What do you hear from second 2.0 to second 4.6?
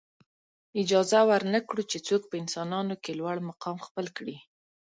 څوک په انسانانو کې لوړ مقام خپل کړي.